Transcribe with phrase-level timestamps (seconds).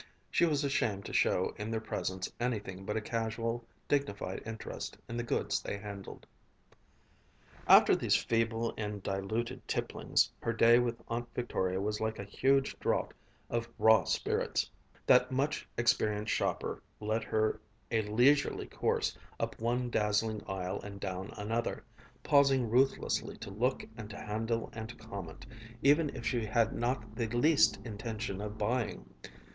[0.31, 5.15] She was ashamed to show in their presence anything but a casual, dignified interest in
[5.15, 6.25] the goods they handled.
[7.67, 12.79] After these feeble and diluted tipplings, her day with Aunt Victoria was like a huge
[12.79, 13.13] draught
[13.47, 14.67] of raw spirits.
[15.05, 17.61] That much experienced shopper led her
[17.91, 21.83] a leisurely course up one dazzling aisle and down another,
[22.23, 25.45] pausing ruthlessly to look and to handle and to comment,
[25.83, 29.07] even if she had not the least intention of buying.